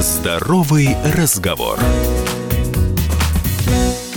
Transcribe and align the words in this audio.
Здоровый 0.00 0.94
разговор. 1.14 1.78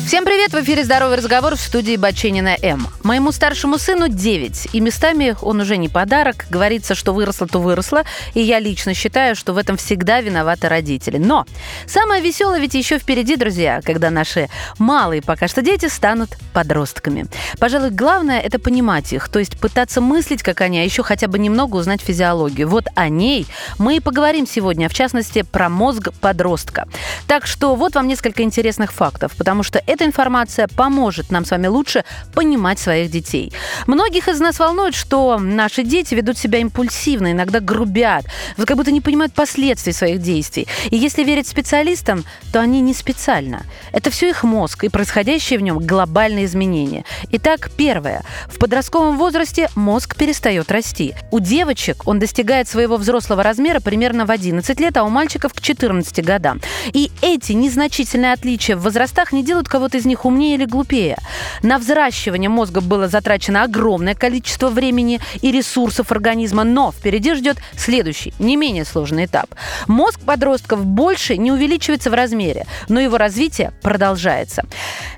Всем 0.09 0.25
привет! 0.25 0.53
В 0.53 0.63
эфире 0.63 0.83
«Здоровый 0.83 1.17
разговор» 1.17 1.55
в 1.55 1.61
студии 1.61 1.95
Баченина 1.95 2.57
М. 2.63 2.87
Моему 3.03 3.31
старшему 3.31 3.77
сыну 3.77 4.07
9, 4.07 4.69
и 4.73 4.79
местами 4.79 5.35
он 5.39 5.59
уже 5.61 5.77
не 5.77 5.87
подарок. 5.87 6.47
Говорится, 6.49 6.95
что 6.95 7.13
выросло, 7.13 7.45
то 7.45 7.59
выросло, 7.59 8.03
и 8.33 8.41
я 8.41 8.57
лично 8.57 8.95
считаю, 8.95 9.35
что 9.35 9.53
в 9.53 9.57
этом 9.59 9.77
всегда 9.77 10.21
виноваты 10.21 10.67
родители. 10.67 11.19
Но 11.19 11.45
самое 11.85 12.23
веселое 12.23 12.59
ведь 12.59 12.73
еще 12.73 12.97
впереди, 12.97 13.35
друзья, 13.35 13.81
когда 13.83 14.09
наши 14.09 14.49
малые 14.79 15.21
пока 15.21 15.47
что 15.47 15.61
дети 15.61 15.85
станут 15.87 16.31
подростками. 16.53 17.27
Пожалуй, 17.59 17.91
главное– 17.91 18.39
это 18.41 18.57
понимать 18.57 19.13
их, 19.13 19.29
то 19.29 19.37
есть 19.37 19.59
пытаться 19.59 20.01
мыслить, 20.01 20.41
как 20.41 20.61
они, 20.61 20.79
а 20.79 20.83
еще 20.83 21.03
хотя 21.03 21.27
бы 21.27 21.37
немного 21.37 21.75
узнать 21.75 22.01
физиологию. 22.01 22.67
Вот 22.67 22.85
о 22.95 23.09
ней 23.09 23.45
мы 23.77 23.97
и 23.97 23.99
поговорим 23.99 24.47
сегодня, 24.47 24.89
в 24.89 24.93
частности, 24.95 25.43
про 25.43 25.69
мозг 25.69 26.09
подростка. 26.19 26.87
Так 27.27 27.45
что 27.45 27.75
вот 27.75 27.93
вам 27.93 28.07
несколько 28.07 28.41
интересных 28.41 28.91
фактов, 28.91 29.33
потому 29.37 29.61
что 29.61 29.79
это 29.85 29.98
эта 29.99 30.05
информация 30.05 30.69
поможет 30.69 31.29
нам 31.29 31.43
с 31.43 31.51
вами 31.51 31.67
лучше 31.67 32.05
понимать 32.33 32.79
своих 32.79 33.11
детей. 33.11 33.51
Многих 33.85 34.29
из 34.29 34.39
нас 34.39 34.57
волнует, 34.57 34.95
что 34.95 35.37
наши 35.37 35.83
дети 35.83 36.15
ведут 36.15 36.37
себя 36.37 36.59
импульсивно, 36.59 37.33
иногда 37.33 37.59
грубят, 37.59 38.25
как 38.57 38.77
будто 38.77 38.91
не 38.91 39.01
понимают 39.01 39.33
последствий 39.33 39.91
своих 39.91 40.21
действий. 40.21 40.67
И 40.89 40.95
если 40.95 41.23
верить 41.23 41.47
специалистам, 41.47 42.23
то 42.53 42.61
они 42.61 42.79
не 42.79 42.93
специально. 42.93 43.65
Это 43.91 44.09
все 44.09 44.29
их 44.29 44.43
мозг 44.43 44.85
и 44.85 44.89
происходящие 44.89 45.59
в 45.59 45.63
нем 45.63 45.79
глобальные 45.79 46.45
изменения. 46.45 47.03
Итак, 47.31 47.69
первое. 47.75 48.23
В 48.47 48.57
подростковом 48.57 49.17
возрасте 49.17 49.69
мозг 49.75 50.15
перестает 50.15 50.71
расти. 50.71 51.13
У 51.29 51.39
девочек 51.39 52.07
он 52.07 52.19
достигает 52.19 52.69
своего 52.69 52.95
взрослого 52.95 53.43
размера 53.43 53.81
примерно 53.81 54.25
в 54.25 54.31
11 54.31 54.79
лет, 54.79 54.95
а 54.95 55.03
у 55.03 55.09
мальчиков 55.09 55.53
к 55.53 55.59
14 55.59 56.23
годам. 56.23 56.61
И 56.93 57.11
эти 57.21 57.51
незначительные 57.51 58.31
отличия 58.31 58.77
в 58.77 58.83
возрастах 58.83 59.33
не 59.33 59.43
делают 59.43 59.67
кого-то 59.67 59.88
из 59.95 60.05
них 60.05 60.25
умнее 60.25 60.55
или 60.55 60.65
глупее. 60.65 61.17
На 61.63 61.77
взращивание 61.77 62.49
мозга 62.49 62.81
было 62.81 63.07
затрачено 63.07 63.63
огромное 63.63 64.15
количество 64.15 64.69
времени 64.69 65.19
и 65.41 65.51
ресурсов 65.51 66.11
организма, 66.11 66.63
но 66.63 66.91
впереди 66.91 67.33
ждет 67.33 67.57
следующий, 67.77 68.33
не 68.39 68.55
менее 68.55 68.85
сложный 68.85 69.25
этап. 69.25 69.47
Мозг 69.87 70.19
подростков 70.21 70.85
больше 70.85 71.37
не 71.37 71.51
увеличивается 71.51 72.09
в 72.09 72.13
размере, 72.13 72.65
но 72.87 72.99
его 72.99 73.17
развитие 73.17 73.73
продолжается. 73.81 74.63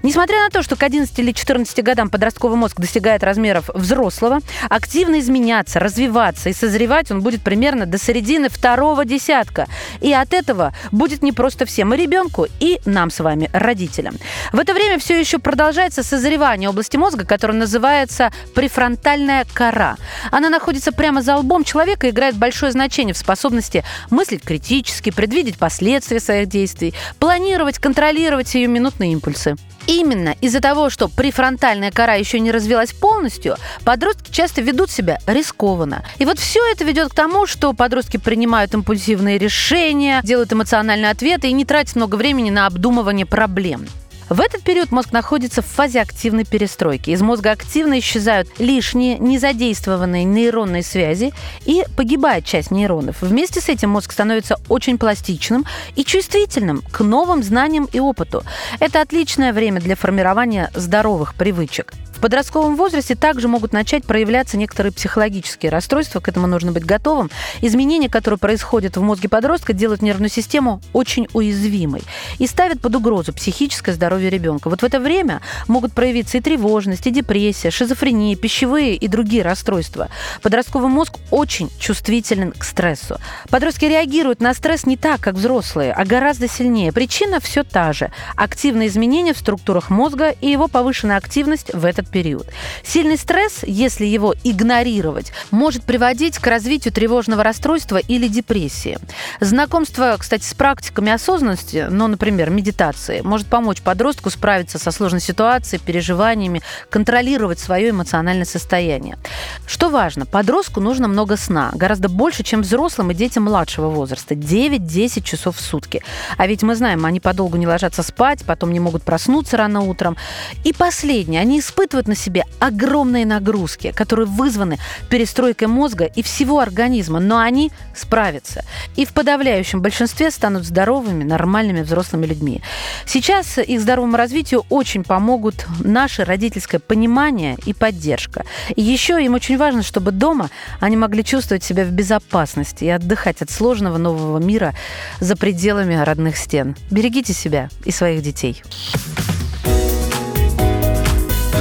Несмотря 0.03 0.41
на 0.43 0.49
то, 0.49 0.63
что 0.63 0.75
к 0.75 0.83
11 0.83 1.17
или 1.19 1.31
14 1.31 1.83
годам 1.83 2.09
подростковый 2.09 2.57
мозг 2.57 2.79
достигает 2.79 3.23
размеров 3.23 3.69
взрослого, 3.73 4.39
активно 4.69 5.19
изменяться, 5.19 5.79
развиваться 5.79 6.49
и 6.49 6.53
созревать 6.53 7.11
он 7.11 7.21
будет 7.21 7.41
примерно 7.41 7.85
до 7.85 7.97
середины 7.97 8.49
второго 8.49 9.05
десятка. 9.05 9.67
И 9.99 10.13
от 10.13 10.33
этого 10.33 10.73
будет 10.91 11.21
не 11.21 11.31
просто 11.31 11.65
всем, 11.65 11.93
и 11.93 11.97
ребенку, 11.97 12.47
и 12.59 12.79
нам 12.85 13.09
с 13.09 13.19
вами, 13.19 13.49
родителям. 13.53 14.15
В 14.51 14.59
это 14.61 14.73
время 14.73 14.99
все 14.99 15.19
еще 15.19 15.39
продолжается 15.39 16.03
созревание 16.03 16.69
области 16.69 16.95
мозга, 16.95 17.25
которая 17.25 17.57
называется 17.57 18.31
префронтальная 18.53 19.45
кора. 19.53 19.97
Она 20.31 20.49
находится 20.49 20.91
прямо 20.91 21.21
за 21.21 21.37
лбом 21.37 21.63
человека 21.63 22.07
и 22.07 22.11
играет 22.11 22.35
большое 22.35 22.71
значение 22.71 23.13
в 23.13 23.17
способности 23.17 23.83
мыслить 24.09 24.43
критически, 24.43 25.09
предвидеть 25.09 25.57
последствия 25.57 26.19
своих 26.19 26.47
действий, 26.47 26.93
планировать, 27.19 27.79
контролировать 27.79 28.53
ее 28.55 28.67
минутные 28.67 29.13
импульсы. 29.13 29.55
Именно 29.87 30.35
из-за 30.41 30.61
того, 30.61 30.89
что 30.89 31.07
префронтальная 31.07 31.91
кора 31.91 32.13
еще 32.13 32.39
не 32.39 32.51
развилась 32.51 32.93
полностью, 32.93 33.57
подростки 33.83 34.31
часто 34.31 34.61
ведут 34.61 34.91
себя 34.91 35.17
рискованно. 35.25 36.05
И 36.19 36.25
вот 36.25 36.39
все 36.39 36.59
это 36.71 36.83
ведет 36.83 37.09
к 37.09 37.15
тому, 37.15 37.47
что 37.47 37.73
подростки 37.73 38.17
принимают 38.17 38.73
импульсивные 38.73 39.37
решения, 39.37 40.21
делают 40.23 40.53
эмоциональные 40.53 41.11
ответы 41.11 41.47
и 41.47 41.53
не 41.53 41.65
тратят 41.65 41.95
много 41.95 42.15
времени 42.15 42.51
на 42.51 42.67
обдумывание 42.67 43.25
проблем. 43.25 43.87
В 44.31 44.39
этот 44.39 44.63
период 44.63 44.91
мозг 44.91 45.11
находится 45.11 45.61
в 45.61 45.65
фазе 45.65 45.99
активной 45.99 46.45
перестройки. 46.45 47.09
Из 47.09 47.21
мозга 47.21 47.51
активно 47.51 47.99
исчезают 47.99 48.47
лишние, 48.59 49.17
незадействованные 49.19 50.23
нейронные 50.23 50.83
связи 50.83 51.33
и 51.65 51.83
погибает 51.97 52.45
часть 52.45 52.71
нейронов. 52.71 53.21
Вместе 53.21 53.59
с 53.59 53.67
этим 53.67 53.89
мозг 53.89 54.13
становится 54.13 54.55
очень 54.69 54.97
пластичным 54.97 55.65
и 55.97 56.05
чувствительным 56.05 56.81
к 56.93 57.01
новым 57.01 57.43
знаниям 57.43 57.89
и 57.91 57.99
опыту. 57.99 58.43
Это 58.79 59.01
отличное 59.01 59.51
время 59.51 59.81
для 59.81 59.97
формирования 59.97 60.71
здоровых 60.75 61.35
привычек 61.35 61.91
подростковом 62.21 62.75
возрасте 62.75 63.15
также 63.15 63.47
могут 63.47 63.73
начать 63.73 64.05
проявляться 64.05 64.55
некоторые 64.57 64.93
психологические 64.93 65.71
расстройства, 65.71 66.19
к 66.19 66.29
этому 66.29 66.47
нужно 66.47 66.71
быть 66.71 66.85
готовым. 66.85 67.29
Изменения, 67.61 68.09
которые 68.09 68.37
происходят 68.37 68.95
в 68.95 69.01
мозге 69.01 69.27
подростка, 69.27 69.73
делают 69.73 70.01
нервную 70.01 70.29
систему 70.29 70.81
очень 70.93 71.27
уязвимой 71.33 72.03
и 72.37 72.47
ставят 72.47 72.79
под 72.79 72.95
угрозу 72.95 73.33
психическое 73.33 73.93
здоровье 73.93 74.29
ребенка. 74.29 74.69
Вот 74.69 74.81
в 74.81 74.85
это 74.85 74.99
время 74.99 75.41
могут 75.67 75.93
проявиться 75.93 76.37
и 76.37 76.41
тревожность, 76.41 77.07
и 77.07 77.11
депрессия, 77.11 77.71
шизофрения, 77.71 78.35
пищевые 78.35 78.95
и 78.95 79.07
другие 79.07 79.43
расстройства. 79.43 80.09
Подростковый 80.41 80.89
мозг 80.89 81.15
очень 81.31 81.69
чувствителен 81.79 82.51
к 82.51 82.63
стрессу. 82.63 83.17
Подростки 83.49 83.85
реагируют 83.85 84.41
на 84.41 84.53
стресс 84.53 84.85
не 84.85 84.97
так, 84.97 85.19
как 85.21 85.35
взрослые, 85.35 85.91
а 85.91 86.05
гораздо 86.05 86.47
сильнее. 86.47 86.91
Причина 86.91 87.39
все 87.39 87.63
та 87.63 87.93
же. 87.93 88.11
Активные 88.35 88.87
изменения 88.87 89.33
в 89.33 89.39
структурах 89.39 89.89
мозга 89.89 90.29
и 90.29 90.47
его 90.47 90.67
повышенная 90.67 91.17
активность 91.17 91.73
в 91.73 91.83
этот 91.83 92.10
период. 92.11 92.47
Сильный 92.83 93.17
стресс, 93.17 93.61
если 93.63 94.05
его 94.05 94.35
игнорировать, 94.43 95.31
может 95.49 95.83
приводить 95.83 96.37
к 96.37 96.47
развитию 96.47 96.93
тревожного 96.93 97.43
расстройства 97.43 97.97
или 97.97 98.27
депрессии. 98.27 98.97
Знакомство, 99.39 100.15
кстати, 100.19 100.43
с 100.43 100.53
практиками 100.53 101.11
осознанности, 101.11 101.87
ну, 101.89 102.07
например, 102.07 102.49
медитации, 102.49 103.21
может 103.21 103.47
помочь 103.47 103.81
подростку 103.81 104.29
справиться 104.29 104.77
со 104.77 104.91
сложной 104.91 105.21
ситуацией, 105.21 105.81
переживаниями, 105.83 106.61
контролировать 106.89 107.59
свое 107.59 107.89
эмоциональное 107.89 108.45
состояние. 108.45 109.17
Что 109.65 109.89
важно, 109.89 110.25
подростку 110.25 110.79
нужно 110.81 111.07
много 111.07 111.37
сна, 111.37 111.71
гораздо 111.73 112.09
больше, 112.09 112.43
чем 112.43 112.61
взрослым 112.61 113.11
и 113.11 113.13
детям 113.13 113.43
младшего 113.43 113.89
возраста, 113.89 114.35
9-10 114.35 115.23
часов 115.23 115.57
в 115.57 115.61
сутки. 115.61 116.03
А 116.37 116.47
ведь 116.47 116.63
мы 116.63 116.75
знаем, 116.75 117.05
они 117.05 117.19
подолгу 117.19 117.57
не 117.57 117.67
ложатся 117.67 118.03
спать, 118.03 118.43
потом 118.45 118.71
не 118.71 118.79
могут 118.79 119.03
проснуться 119.03 119.57
рано 119.57 119.81
утром. 119.81 120.17
И 120.63 120.73
последнее, 120.73 121.41
они 121.41 121.59
испытывают 121.59 122.00
чувствуют 122.01 122.07
на 122.07 122.15
себе 122.15 122.43
огромные 122.59 123.25
нагрузки, 123.25 123.91
которые 123.91 124.25
вызваны 124.25 124.77
перестройкой 125.09 125.67
мозга 125.67 126.05
и 126.05 126.21
всего 126.21 126.59
организма, 126.59 127.19
но 127.19 127.37
они 127.37 127.71
справятся. 127.95 128.63
И 128.97 129.05
в 129.05 129.13
подавляющем 129.13 129.81
большинстве 129.81 130.31
станут 130.31 130.63
здоровыми, 130.63 131.23
нормальными 131.23 131.81
взрослыми 131.81 132.27
людьми. 132.27 132.61
Сейчас 133.05 133.57
их 133.57 133.81
здоровому 133.81 134.17
развитию 134.17 134.65
очень 134.69 135.03
помогут 135.03 135.65
наше 135.83 136.23
родительское 136.25 136.79
понимание 136.79 137.57
и 137.65 137.73
поддержка. 137.73 138.43
И 138.75 138.81
еще 138.81 139.23
им 139.23 139.33
очень 139.33 139.57
важно, 139.57 139.83
чтобы 139.83 140.11
дома 140.11 140.49
они 140.79 140.97
могли 140.97 141.23
чувствовать 141.23 141.63
себя 141.63 141.83
в 141.83 141.91
безопасности 141.91 142.85
и 142.85 142.89
отдыхать 142.89 143.41
от 143.41 143.49
сложного 143.49 143.97
нового 143.97 144.39
мира 144.39 144.73
за 145.19 145.35
пределами 145.35 145.95
родных 146.03 146.37
стен. 146.37 146.75
Берегите 146.91 147.33
себя 147.33 147.69
и 147.85 147.91
своих 147.91 148.21
детей. 148.21 148.63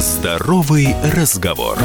Здоровый 0.00 0.96
разговор. 1.02 1.76